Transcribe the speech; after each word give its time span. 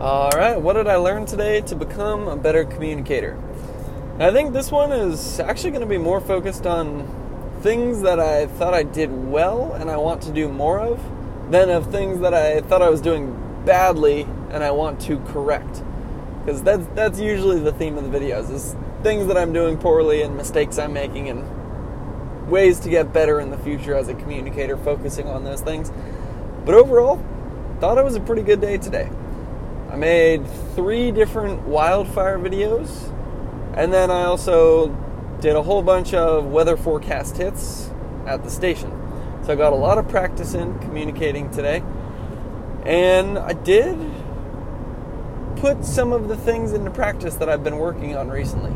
All 0.00 0.30
right, 0.30 0.62
what 0.62 0.74
did 0.74 0.86
I 0.86 0.94
learn 0.94 1.26
today 1.26 1.60
to 1.62 1.74
become 1.74 2.28
a 2.28 2.36
better 2.36 2.64
communicator? 2.64 3.36
I 4.20 4.30
think 4.30 4.52
this 4.52 4.70
one 4.70 4.92
is 4.92 5.40
actually 5.40 5.70
going 5.70 5.80
to 5.80 5.88
be 5.88 5.98
more 5.98 6.20
focused 6.20 6.66
on 6.66 7.58
things 7.62 8.02
that 8.02 8.20
I 8.20 8.46
thought 8.46 8.74
I 8.74 8.84
did 8.84 9.10
well 9.10 9.72
and 9.72 9.90
I 9.90 9.96
want 9.96 10.22
to 10.22 10.32
do 10.32 10.48
more 10.48 10.78
of 10.78 11.02
than 11.50 11.68
of 11.68 11.90
things 11.90 12.20
that 12.20 12.32
I 12.32 12.60
thought 12.60 12.80
I 12.80 12.88
was 12.88 13.00
doing 13.00 13.34
badly 13.66 14.22
and 14.50 14.62
I 14.62 14.70
want 14.70 15.00
to 15.00 15.18
correct. 15.18 15.82
Because 16.44 16.62
that's 16.62 16.86
that's 16.94 17.18
usually 17.18 17.58
the 17.58 17.72
theme 17.72 17.98
of 17.98 18.08
the 18.08 18.16
videos 18.16 18.52
is 18.52 18.76
things 19.02 19.26
that 19.26 19.36
I'm 19.36 19.52
doing 19.52 19.78
poorly 19.78 20.22
and 20.22 20.36
mistakes 20.36 20.78
I'm 20.78 20.92
making 20.92 21.28
and 21.28 22.48
ways 22.48 22.78
to 22.80 22.88
get 22.88 23.12
better 23.12 23.40
in 23.40 23.50
the 23.50 23.58
future 23.58 23.96
as 23.96 24.06
a 24.06 24.14
communicator 24.14 24.76
focusing 24.76 25.26
on 25.26 25.42
those 25.42 25.60
things. 25.60 25.90
But 26.64 26.76
overall, 26.76 27.20
thought 27.80 27.98
it 27.98 28.04
was 28.04 28.14
a 28.14 28.20
pretty 28.20 28.42
good 28.42 28.60
day 28.60 28.78
today. 28.78 29.10
I 29.90 29.96
made 29.96 30.46
three 30.74 31.10
different 31.10 31.62
wildfire 31.62 32.38
videos, 32.38 33.12
and 33.74 33.92
then 33.92 34.10
I 34.10 34.24
also 34.24 34.88
did 35.40 35.56
a 35.56 35.62
whole 35.62 35.82
bunch 35.82 36.12
of 36.14 36.46
weather 36.46 36.76
forecast 36.76 37.36
hits 37.36 37.90
at 38.26 38.44
the 38.44 38.50
station. 38.50 38.90
So 39.44 39.52
I 39.52 39.56
got 39.56 39.72
a 39.72 39.76
lot 39.76 39.96
of 39.96 40.08
practice 40.08 40.54
in 40.54 40.78
communicating 40.80 41.50
today. 41.50 41.82
And 42.84 43.38
I 43.38 43.54
did 43.54 43.96
put 45.56 45.84
some 45.84 46.12
of 46.12 46.28
the 46.28 46.36
things 46.36 46.72
into 46.72 46.90
practice 46.90 47.36
that 47.36 47.48
I've 47.48 47.64
been 47.64 47.78
working 47.78 48.16
on 48.16 48.28
recently. 48.28 48.72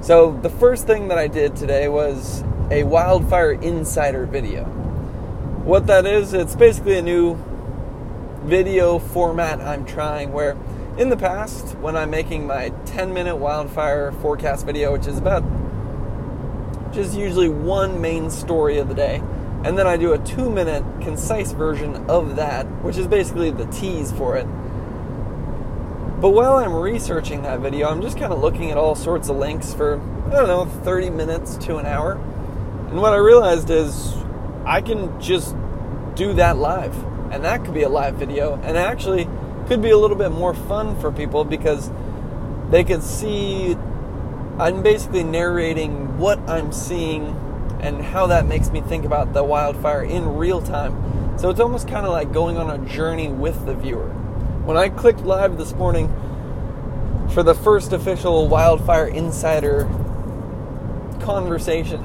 So 0.00 0.38
the 0.42 0.50
first 0.50 0.86
thing 0.86 1.08
that 1.08 1.18
I 1.18 1.26
did 1.26 1.56
today 1.56 1.88
was 1.88 2.44
a 2.70 2.84
wildfire 2.84 3.52
insider 3.52 4.26
video. 4.26 4.64
What 5.64 5.86
that 5.88 6.06
is, 6.06 6.32
it's 6.32 6.54
basically 6.54 6.96
a 6.98 7.02
new 7.02 7.34
video 8.44 8.98
format 8.98 9.60
I'm 9.60 9.84
trying 9.84 10.32
where 10.32 10.56
in 10.96 11.08
the 11.08 11.16
past 11.16 11.76
when 11.78 11.96
I'm 11.96 12.10
making 12.10 12.46
my 12.46 12.70
10 12.86 13.12
minute 13.12 13.36
wildfire 13.36 14.12
forecast 14.12 14.66
video, 14.66 14.92
which 14.92 15.06
is 15.06 15.18
about 15.18 15.42
just 16.92 17.16
usually 17.16 17.48
one 17.48 18.00
main 18.00 18.30
story 18.30 18.78
of 18.78 18.88
the 18.88 18.94
day, 18.94 19.22
and 19.64 19.78
then 19.78 19.86
I 19.86 19.96
do 19.96 20.12
a 20.12 20.18
two 20.18 20.50
minute 20.50 20.82
concise 21.00 21.52
version 21.52 22.10
of 22.10 22.36
that, 22.36 22.66
which 22.82 22.96
is 22.96 23.06
basically 23.06 23.50
the 23.50 23.66
tease 23.66 24.10
for 24.12 24.36
it. 24.36 24.46
But 26.20 26.30
while 26.30 26.56
I'm 26.56 26.74
researching 26.74 27.42
that 27.42 27.60
video, 27.60 27.88
I'm 27.88 28.02
just 28.02 28.18
kind 28.18 28.32
of 28.32 28.40
looking 28.40 28.70
at 28.70 28.76
all 28.76 28.94
sorts 28.94 29.28
of 29.28 29.36
links 29.36 29.72
for, 29.72 29.98
I 30.26 30.30
don't 30.30 30.48
know, 30.48 30.66
30 30.66 31.10
minutes 31.10 31.56
to 31.58 31.76
an 31.76 31.86
hour. 31.86 32.12
And 32.88 33.00
what 33.00 33.12
I 33.12 33.16
realized 33.16 33.70
is 33.70 34.14
I 34.66 34.82
can 34.82 35.18
just 35.20 35.54
do 36.14 36.34
that 36.34 36.58
live 36.58 36.94
and 37.30 37.44
that 37.44 37.64
could 37.64 37.74
be 37.74 37.82
a 37.82 37.88
live 37.88 38.16
video 38.16 38.54
and 38.62 38.76
actually 38.76 39.28
could 39.66 39.82
be 39.82 39.90
a 39.90 39.98
little 39.98 40.16
bit 40.16 40.30
more 40.30 40.54
fun 40.54 40.98
for 41.00 41.12
people 41.12 41.44
because 41.44 41.90
they 42.70 42.84
could 42.84 43.02
see 43.02 43.76
I'm 44.58 44.82
basically 44.82 45.24
narrating 45.24 46.18
what 46.18 46.38
I'm 46.40 46.70
seeing 46.70 47.34
and 47.80 48.04
how 48.04 48.26
that 48.26 48.46
makes 48.46 48.70
me 48.70 48.82
think 48.82 49.06
about 49.06 49.32
the 49.32 49.42
wildfire 49.42 50.02
in 50.02 50.36
real 50.36 50.60
time. 50.60 51.38
So 51.38 51.48
it's 51.48 51.60
almost 51.60 51.88
kind 51.88 52.04
of 52.04 52.12
like 52.12 52.30
going 52.32 52.58
on 52.58 52.68
a 52.68 52.86
journey 52.86 53.28
with 53.28 53.64
the 53.64 53.74
viewer. 53.74 54.10
When 54.64 54.76
I 54.76 54.90
clicked 54.90 55.20
live 55.20 55.56
this 55.56 55.72
morning 55.72 56.08
for 57.32 57.42
the 57.42 57.54
first 57.54 57.94
official 57.94 58.48
Wildfire 58.48 59.06
Insider 59.06 59.84
conversation, 61.22 62.04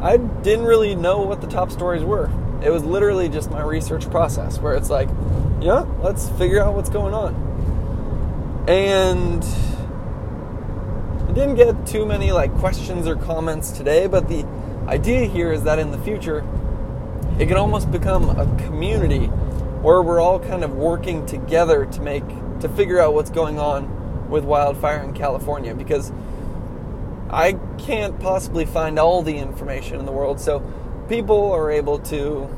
I 0.00 0.16
didn't 0.16 0.64
really 0.64 0.94
know 0.94 1.20
what 1.20 1.42
the 1.42 1.46
top 1.46 1.70
stories 1.70 2.02
were. 2.02 2.30
It 2.64 2.70
was 2.70 2.84
literally 2.84 3.28
just 3.28 3.50
my 3.50 3.62
research 3.62 4.08
process 4.10 4.58
where 4.58 4.74
it's 4.74 4.90
like, 4.90 5.08
yeah, 5.60 5.80
let's 6.00 6.28
figure 6.30 6.62
out 6.62 6.74
what's 6.74 6.90
going 6.90 7.14
on. 7.14 7.34
And 8.68 9.44
I 11.28 11.32
didn't 11.32 11.56
get 11.56 11.86
too 11.86 12.06
many 12.06 12.30
like 12.30 12.54
questions 12.58 13.08
or 13.08 13.16
comments 13.16 13.72
today, 13.72 14.06
but 14.06 14.28
the 14.28 14.46
idea 14.86 15.26
here 15.26 15.52
is 15.52 15.64
that 15.64 15.78
in 15.78 15.90
the 15.90 15.98
future, 15.98 16.44
it 17.38 17.46
can 17.46 17.56
almost 17.56 17.90
become 17.90 18.30
a 18.30 18.46
community 18.64 19.26
where 19.26 20.00
we're 20.00 20.20
all 20.20 20.38
kind 20.38 20.62
of 20.62 20.74
working 20.74 21.26
together 21.26 21.86
to 21.86 22.00
make 22.00 22.24
to 22.60 22.68
figure 22.68 23.00
out 23.00 23.14
what's 23.14 23.30
going 23.30 23.58
on 23.58 24.30
with 24.30 24.44
wildfire 24.44 25.02
in 25.02 25.12
California 25.12 25.74
because 25.74 26.12
I 27.28 27.54
can't 27.78 28.20
possibly 28.20 28.64
find 28.64 28.98
all 28.98 29.22
the 29.22 29.38
information 29.38 29.98
in 29.98 30.06
the 30.06 30.12
world. 30.12 30.38
So 30.38 30.62
people 31.08 31.52
are 31.52 31.70
able 31.70 31.98
to 31.98 32.48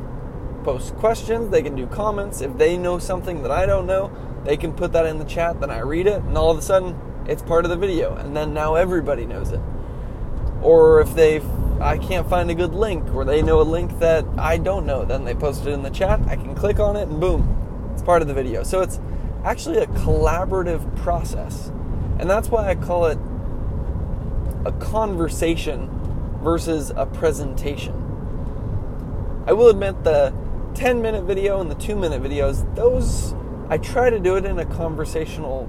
post 0.64 0.94
questions, 0.96 1.50
they 1.50 1.62
can 1.62 1.76
do 1.76 1.86
comments. 1.86 2.40
If 2.40 2.56
they 2.56 2.76
know 2.76 2.98
something 2.98 3.42
that 3.42 3.50
I 3.50 3.66
don't 3.66 3.86
know, 3.86 4.10
they 4.44 4.56
can 4.56 4.72
put 4.72 4.92
that 4.92 5.06
in 5.06 5.18
the 5.18 5.24
chat, 5.24 5.60
then 5.60 5.70
I 5.70 5.80
read 5.80 6.06
it, 6.06 6.22
and 6.22 6.36
all 6.36 6.50
of 6.50 6.58
a 6.58 6.62
sudden 6.62 6.98
it's 7.26 7.42
part 7.42 7.64
of 7.64 7.70
the 7.70 7.76
video, 7.76 8.14
and 8.14 8.36
then 8.36 8.54
now 8.54 8.74
everybody 8.74 9.26
knows 9.26 9.52
it. 9.52 9.60
Or 10.62 11.00
if 11.00 11.14
they 11.14 11.40
I 11.80 11.98
can't 11.98 12.28
find 12.28 12.50
a 12.50 12.54
good 12.54 12.72
link, 12.72 13.14
or 13.14 13.24
they 13.24 13.42
know 13.42 13.60
a 13.60 13.62
link 13.62 13.98
that 13.98 14.24
I 14.38 14.58
don't 14.58 14.86
know, 14.86 15.04
then 15.04 15.24
they 15.24 15.34
post 15.34 15.66
it 15.66 15.70
in 15.70 15.82
the 15.82 15.90
chat, 15.90 16.20
I 16.28 16.36
can 16.36 16.54
click 16.54 16.78
on 16.78 16.96
it 16.96 17.08
and 17.08 17.20
boom, 17.20 17.90
it's 17.92 18.02
part 18.02 18.22
of 18.22 18.28
the 18.28 18.34
video. 18.34 18.62
So 18.62 18.80
it's 18.80 19.00
actually 19.44 19.78
a 19.78 19.86
collaborative 19.86 20.96
process. 20.96 21.68
And 22.18 22.30
that's 22.30 22.48
why 22.48 22.68
I 22.68 22.74
call 22.76 23.06
it 23.06 23.18
a 24.64 24.72
conversation 24.72 25.90
versus 26.42 26.92
a 26.96 27.06
presentation. 27.06 28.03
I 29.46 29.52
will 29.52 29.68
admit 29.68 30.04
the 30.04 30.32
10 30.74 31.02
minute 31.02 31.24
video 31.24 31.60
and 31.60 31.70
the 31.70 31.74
2 31.74 31.94
minute 31.96 32.22
videos, 32.22 32.74
those 32.74 33.34
I 33.68 33.78
try 33.78 34.08
to 34.08 34.18
do 34.18 34.36
it 34.36 34.44
in 34.44 34.58
a 34.58 34.64
conversational 34.64 35.68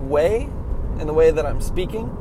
way, 0.00 0.48
in 0.98 1.06
the 1.06 1.12
way 1.12 1.30
that 1.30 1.44
I'm 1.44 1.60
speaking. 1.60 2.16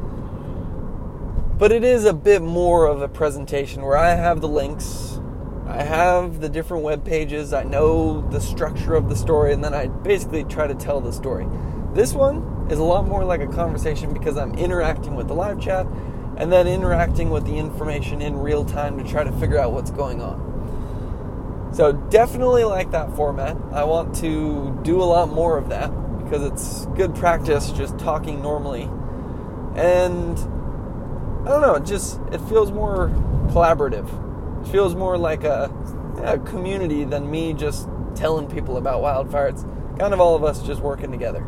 But 1.58 1.72
it 1.72 1.84
is 1.84 2.06
a 2.06 2.14
bit 2.14 2.42
more 2.42 2.86
of 2.86 3.02
a 3.02 3.08
presentation 3.08 3.82
where 3.84 3.98
I 3.98 4.16
have 4.16 4.42
the 4.42 4.48
links, 4.48 5.20
I 5.68 5.84
have 5.84 6.42
the 6.42 6.50
different 6.50 6.84
web 6.84 7.06
pages, 7.06 7.54
I 7.54 7.64
know 7.64 8.22
the 8.30 8.42
structure 8.42 8.96
of 8.96 9.08
the 9.08 9.16
story, 9.16 9.54
and 9.54 9.64
then 9.64 9.74
I 9.74 9.88
basically 9.88 10.44
try 10.44 10.68
to 10.68 10.76
tell 10.76 11.00
the 11.00 11.14
story. 11.14 11.48
This 11.94 12.14
one 12.14 12.68
is 12.70 12.78
a 12.78 12.84
lot 12.84 13.08
more 13.08 13.24
like 13.24 13.42
a 13.42 13.48
conversation 13.48 14.14
because 14.14 14.38
I'm 14.38 14.54
interacting 14.56 15.16
with 15.16 15.28
the 15.28 15.34
live 15.34 15.62
chat 15.62 15.86
and 16.38 16.52
then 16.52 16.68
interacting 16.68 17.30
with 17.30 17.46
the 17.46 17.58
information 17.58 18.22
in 18.22 18.38
real 18.38 18.66
time 18.66 18.98
to 18.98 19.10
try 19.10 19.24
to 19.24 19.32
figure 19.34 19.58
out 19.58 19.72
what's 19.72 19.92
going 19.92 20.22
on. 20.22 20.49
So 21.72 21.92
definitely 21.94 22.64
like 22.64 22.92
that 22.92 23.16
format. 23.16 23.56
I 23.72 23.84
want 23.84 24.16
to 24.18 24.80
do 24.84 25.02
a 25.02 25.06
lot 25.06 25.30
more 25.30 25.58
of 25.58 25.70
that 25.70 25.90
because 26.24 26.44
it's 26.44 26.86
good 26.98 27.16
practice 27.16 27.72
just 27.72 27.98
talking 28.00 28.42
normally. 28.42 28.84
And 29.76 30.38
I 30.38 31.52
don't 31.52 31.62
know, 31.62 31.76
it 31.76 31.86
just 31.86 32.20
it 32.32 32.40
feels 32.42 32.72
more 32.72 33.10
collaborative. 33.48 34.08
It 34.62 34.72
feels 34.72 34.96
more 34.96 35.18
like 35.18 35.44
a, 35.44 35.72
a 36.24 36.40
community 36.40 37.04
than 37.04 37.30
me 37.30 37.54
just 37.54 37.88
telling 38.16 38.48
people 38.48 38.78
about 38.78 39.02
wildfire. 39.02 39.48
It's 39.48 39.64
kind 40.00 40.14
of 40.14 40.20
all 40.20 40.36
of 40.36 40.44
us 40.44 40.62
just 40.66 40.82
working 40.82 41.12
together 41.12 41.46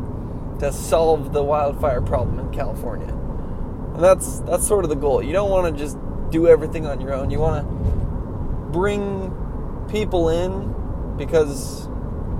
to 0.60 0.72
solve 0.72 1.32
the 1.32 1.42
wildfire 1.42 2.00
problem 2.00 2.38
in 2.38 2.52
California. 2.52 3.08
And 3.08 4.02
that's 4.02 4.40
that's 4.40 4.66
sort 4.66 4.84
of 4.84 4.90
the 4.90 4.96
goal. 4.96 5.22
You 5.22 5.32
don't 5.32 5.50
want 5.50 5.74
to 5.74 5.78
just 5.78 5.98
do 6.30 6.46
everything 6.46 6.86
on 6.86 7.00
your 7.00 7.12
own. 7.12 7.30
You 7.30 7.40
want 7.40 7.66
to 7.66 8.72
bring 8.72 9.41
people 9.88 10.28
in 10.28 11.16
because, 11.16 11.88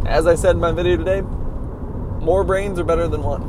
as 0.07 0.27
I 0.27 0.35
said 0.35 0.57
in 0.57 0.61
my 0.61 0.73
video 0.73 0.97
today, 0.97 1.21
more 2.21 2.45
brains 2.45 2.79
are 2.79 2.85
better 2.85 3.09
than 3.09 3.23
one. 3.23 3.43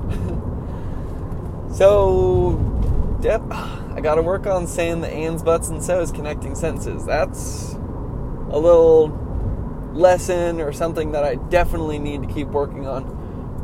so, 1.75 3.19
yep, 3.21 3.41
I 3.51 4.01
got 4.01 4.15
to 4.15 4.21
work 4.21 4.47
on 4.47 4.67
saying 4.67 5.01
the 5.01 5.09
ands, 5.09 5.43
buts, 5.43 5.69
and 5.69 5.81
so's 5.83 6.11
connecting 6.11 6.55
sentences. 6.55 7.05
That's 7.05 7.73
a 7.73 8.59
little 8.59 9.07
lesson 9.93 10.59
or 10.59 10.73
something 10.73 11.11
that 11.11 11.23
I 11.23 11.35
definitely 11.35 11.99
need 11.99 12.23
to 12.23 12.27
keep 12.27 12.47
working 12.47 12.87
on 12.87 13.03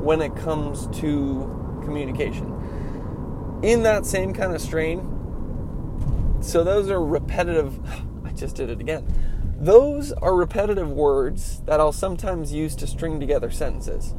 when 0.02 0.22
it 0.22 0.36
comes 0.36 0.88
to 1.00 1.82
communication. 1.84 3.60
In 3.64 3.84
that 3.84 4.06
same 4.06 4.34
kind 4.34 4.54
of 4.54 4.62
strain, 4.62 6.38
so 6.42 6.64
those 6.64 6.90
are 6.90 7.04
repetitive. 7.04 7.78
I 8.26 8.32
just 8.32 8.56
did 8.56 8.70
it 8.70 8.80
again 8.80 9.29
those 9.60 10.14
are 10.14 10.34
repetitive 10.36 10.90
words 10.90 11.62
that 11.66 11.82
I'll 11.82 11.92
sometimes 11.92 12.54
use 12.54 12.76
to 12.76 12.88
string 12.88 13.20
together 13.20 13.52
sentences. 13.52 14.16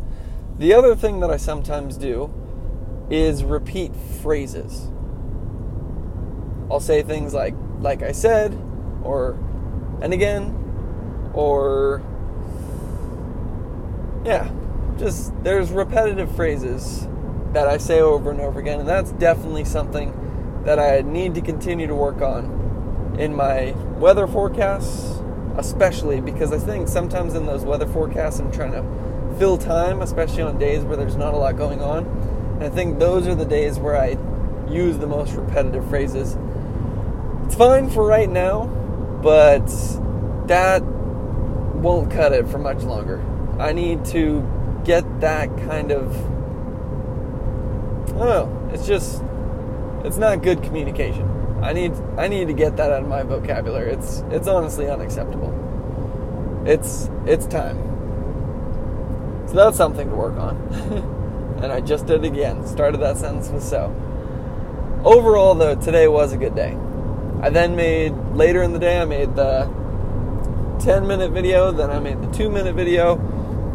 The 0.58 0.74
other 0.74 0.94
thing 0.94 1.20
that 1.20 1.30
I 1.30 1.38
sometimes 1.38 1.96
do 1.96 2.30
is 3.08 3.42
repeat 3.42 3.96
phrases. 3.96 4.90
I'll 6.70 6.80
say 6.80 7.02
things 7.02 7.32
like, 7.32 7.54
like 7.80 8.02
I 8.02 8.12
said, 8.12 8.52
or, 9.02 9.38
and 10.02 10.12
again, 10.12 11.30
or, 11.32 12.02
yeah, 14.24 14.50
just 14.98 15.32
there's 15.42 15.70
repetitive 15.70 16.30
phrases 16.36 17.08
that 17.54 17.66
I 17.66 17.78
say 17.78 18.00
over 18.00 18.30
and 18.30 18.40
over 18.40 18.60
again, 18.60 18.80
and 18.80 18.88
that's 18.88 19.12
definitely 19.12 19.64
something 19.64 20.62
that 20.66 20.78
I 20.78 21.00
need 21.00 21.34
to 21.36 21.40
continue 21.40 21.86
to 21.86 21.94
work 21.94 22.20
on 22.20 23.16
in 23.18 23.34
my 23.34 23.72
weather 23.98 24.26
forecasts 24.26 25.19
especially 25.60 26.20
because 26.20 26.52
I 26.52 26.58
think 26.58 26.88
sometimes 26.88 27.34
in 27.34 27.46
those 27.46 27.64
weather 27.64 27.86
forecasts 27.86 28.40
I'm 28.40 28.50
trying 28.50 28.72
to 28.72 28.82
fill 29.38 29.58
time, 29.58 30.02
especially 30.02 30.42
on 30.42 30.58
days 30.58 30.82
where 30.84 30.96
there's 30.96 31.16
not 31.16 31.34
a 31.34 31.36
lot 31.36 31.56
going 31.56 31.80
on. 31.80 32.06
And 32.54 32.64
I 32.64 32.70
think 32.70 32.98
those 32.98 33.26
are 33.26 33.34
the 33.34 33.44
days 33.44 33.78
where 33.78 33.96
I 33.96 34.16
use 34.70 34.98
the 34.98 35.06
most 35.06 35.34
repetitive 35.34 35.88
phrases. 35.88 36.36
It's 37.44 37.54
fine 37.54 37.90
for 37.90 38.06
right 38.06 38.28
now, 38.28 38.66
but 39.22 39.66
that 40.48 40.82
won't 40.82 42.10
cut 42.10 42.32
it 42.32 42.48
for 42.48 42.58
much 42.58 42.82
longer. 42.82 43.22
I 43.58 43.72
need 43.72 44.04
to 44.06 44.42
get 44.84 45.20
that 45.20 45.48
kind 45.58 45.92
of. 45.92 46.16
I 48.08 48.18
don't 48.18 48.18
know. 48.18 48.70
It's 48.72 48.86
just. 48.86 49.22
It's 50.04 50.16
not 50.16 50.42
good 50.42 50.62
communication. 50.62 51.39
I 51.62 51.74
need 51.74 51.92
I 52.16 52.28
need 52.28 52.48
to 52.48 52.54
get 52.54 52.76
that 52.78 52.90
out 52.90 53.02
of 53.02 53.08
my 53.08 53.22
vocabulary. 53.22 53.92
It's 53.92 54.22
it's 54.30 54.48
honestly 54.48 54.88
unacceptable. 54.88 55.52
It's 56.66 57.10
it's 57.26 57.46
time. 57.46 57.76
So 59.48 59.54
that's 59.54 59.76
something 59.76 60.08
to 60.08 60.16
work 60.16 60.36
on. 60.38 60.56
and 61.62 61.70
I 61.70 61.80
just 61.80 62.06
did 62.06 62.24
again. 62.24 62.66
Started 62.66 62.98
that 62.98 63.18
sentence 63.18 63.50
with 63.50 63.62
so. 63.62 63.94
Overall 65.04 65.54
though, 65.54 65.74
today 65.74 66.08
was 66.08 66.32
a 66.32 66.38
good 66.38 66.54
day. 66.54 66.76
I 67.42 67.50
then 67.50 67.76
made 67.76 68.12
later 68.32 68.62
in 68.62 68.72
the 68.72 68.78
day 68.78 69.00
I 69.00 69.04
made 69.04 69.34
the 69.34 69.64
10 70.80 71.06
minute 71.06 71.30
video, 71.32 71.72
then 71.72 71.90
I 71.90 71.98
made 71.98 72.22
the 72.22 72.30
2 72.32 72.48
minute 72.48 72.74
video, 72.74 73.16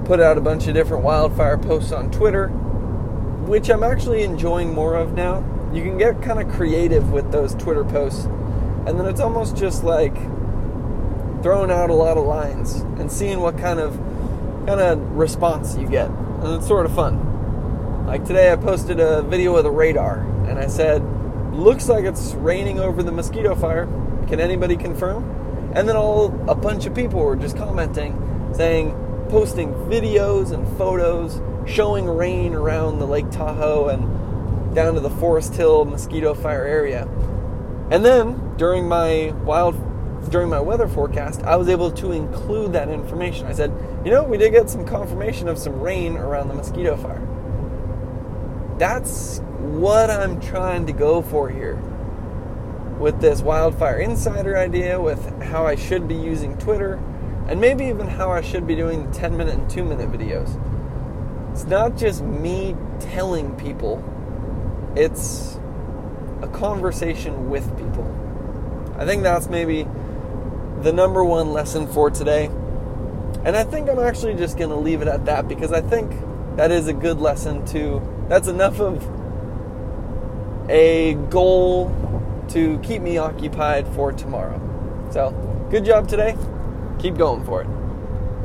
put 0.05 0.19
out 0.19 0.37
a 0.37 0.41
bunch 0.41 0.67
of 0.67 0.73
different 0.73 1.03
wildfire 1.03 1.57
posts 1.57 1.91
on 1.91 2.09
Twitter, 2.09 2.47
which 2.47 3.69
I'm 3.69 3.83
actually 3.83 4.23
enjoying 4.23 4.73
more 4.73 4.95
of 4.95 5.13
now 5.13 5.43
you 5.75 5.83
can 5.83 5.97
get 5.97 6.21
kind 6.21 6.39
of 6.39 6.47
creative 6.55 7.11
with 7.11 7.31
those 7.31 7.53
Twitter 7.55 7.83
posts, 7.83 8.25
and 8.87 8.97
then 8.99 9.05
it's 9.05 9.19
almost 9.19 9.57
just 9.57 9.83
like 9.83 10.15
throwing 11.43 11.69
out 11.69 11.89
a 11.89 11.93
lot 11.93 12.17
of 12.17 12.25
lines 12.25 12.75
and 12.97 13.11
seeing 13.11 13.41
what 13.41 13.57
kind 13.57 13.79
of 13.79 13.97
kind 14.65 14.79
of 14.79 14.99
response 15.11 15.75
you 15.77 15.87
get, 15.87 16.09
and 16.09 16.53
it's 16.53 16.67
sort 16.67 16.85
of 16.85 16.95
fun. 16.95 18.05
Like 18.07 18.23
today, 18.23 18.51
I 18.51 18.55
posted 18.55 18.99
a 18.99 19.21
video 19.23 19.53
with 19.53 19.65
a 19.65 19.71
radar, 19.71 20.19
and 20.47 20.57
I 20.57 20.67
said, 20.67 21.03
"Looks 21.53 21.89
like 21.89 22.05
it's 22.05 22.33
raining 22.35 22.79
over 22.79 23.03
the 23.03 23.11
mosquito 23.11 23.53
fire. 23.53 23.87
Can 24.27 24.39
anybody 24.39 24.77
confirm?" 24.77 25.29
And 25.73 25.89
then 25.89 25.97
all 25.97 26.33
a 26.47 26.55
bunch 26.55 26.85
of 26.85 26.95
people 26.95 27.19
were 27.19 27.35
just 27.35 27.57
commenting, 27.57 28.15
saying, 28.53 28.95
posting 29.29 29.73
videos 29.89 30.51
and 30.51 30.65
photos 30.77 31.41
showing 31.65 32.05
rain 32.07 32.53
around 32.53 32.99
the 32.99 33.07
Lake 33.07 33.29
Tahoe 33.29 33.89
and 33.89 34.14
down 34.75 34.93
to 34.93 34.99
the 34.99 35.09
Foresthill 35.09 35.89
mosquito 35.89 36.33
fire 36.33 36.65
area. 36.65 37.07
And 37.89 38.03
then 38.03 38.55
during 38.57 38.87
my 38.87 39.33
wild 39.43 39.75
during 40.29 40.49
my 40.49 40.59
weather 40.59 40.87
forecast, 40.87 41.43
I 41.43 41.55
was 41.55 41.69
able 41.69 41.91
to 41.91 42.11
include 42.11 42.73
that 42.73 42.89
information. 42.89 43.45
I 43.45 43.53
said, 43.53 43.71
you 44.03 44.11
know, 44.11 44.23
we 44.23 44.37
did 44.37 44.51
get 44.51 44.69
some 44.69 44.85
confirmation 44.85 45.47
of 45.47 45.57
some 45.57 45.79
rain 45.79 46.17
around 46.17 46.47
the 46.47 46.55
mosquito 46.55 46.97
fire. 46.97 47.21
That's 48.77 49.39
what 49.59 50.09
I'm 50.09 50.39
trying 50.41 50.87
to 50.87 50.93
go 50.93 51.21
for 51.21 51.49
here 51.49 51.75
with 52.99 53.19
this 53.19 53.41
wildfire 53.41 53.99
insider 53.99 54.57
idea, 54.57 54.99
with 54.99 55.43
how 55.43 55.67
I 55.67 55.75
should 55.75 56.07
be 56.07 56.15
using 56.15 56.57
Twitter, 56.57 56.95
and 57.47 57.59
maybe 57.59 57.85
even 57.85 58.07
how 58.07 58.31
I 58.31 58.41
should 58.41 58.65
be 58.65 58.75
doing 58.75 59.11
the 59.11 59.17
10 59.17 59.37
minute 59.37 59.55
and 59.55 59.69
2 59.69 59.83
minute 59.83 60.11
videos. 60.11 60.59
It's 61.51 61.65
not 61.65 61.97
just 61.97 62.23
me 62.23 62.75
telling 62.99 63.55
people 63.55 64.03
it's 64.95 65.59
a 66.41 66.47
conversation 66.47 67.49
with 67.49 67.65
people. 67.77 68.05
I 68.97 69.05
think 69.05 69.23
that's 69.23 69.49
maybe 69.49 69.87
the 70.81 70.93
number 70.93 71.23
one 71.23 71.51
lesson 71.51 71.87
for 71.87 72.09
today. 72.09 72.45
And 73.43 73.55
I 73.55 73.63
think 73.63 73.89
I'm 73.89 73.99
actually 73.99 74.35
just 74.35 74.57
going 74.57 74.69
to 74.69 74.75
leave 74.75 75.01
it 75.01 75.07
at 75.07 75.25
that 75.25 75.47
because 75.47 75.71
I 75.71 75.81
think 75.81 76.11
that 76.55 76.71
is 76.71 76.87
a 76.87 76.93
good 76.93 77.19
lesson 77.19 77.65
to, 77.67 78.01
that's 78.29 78.47
enough 78.47 78.79
of 78.79 79.03
a 80.69 81.15
goal 81.29 81.93
to 82.49 82.79
keep 82.79 83.01
me 83.01 83.17
occupied 83.17 83.87
for 83.89 84.11
tomorrow. 84.11 84.61
So, 85.11 85.31
good 85.69 85.85
job 85.85 86.07
today. 86.07 86.35
Keep 86.99 87.17
going 87.17 87.43
for 87.43 87.61
it. 87.61 87.84